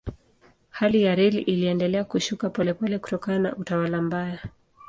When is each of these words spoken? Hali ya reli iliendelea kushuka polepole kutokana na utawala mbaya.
Hali 0.69 1.03
ya 1.03 1.15
reli 1.15 1.41
iliendelea 1.41 2.03
kushuka 2.03 2.49
polepole 2.49 2.99
kutokana 2.99 3.39
na 3.39 3.55
utawala 3.55 4.01
mbaya. 4.01 4.39